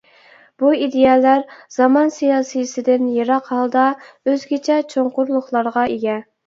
بۇ 0.61 0.71
ئىدىيەلەر 0.85 1.43
زامان 1.75 2.09
سىياسىيسىدىن 2.17 3.07
يىراق 3.19 3.55
ھالدا 3.57 3.87
ئۆزگىچە 4.09 4.83
چوڭقۇرلۇقلارغا 4.97 5.91
ئىگە. 5.97 6.23